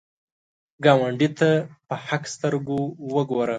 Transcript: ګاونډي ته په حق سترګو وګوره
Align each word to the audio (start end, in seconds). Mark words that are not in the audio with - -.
ګاونډي 0.83 1.29
ته 1.39 1.49
په 1.87 1.95
حق 2.05 2.23
سترګو 2.33 2.79
وګوره 3.13 3.49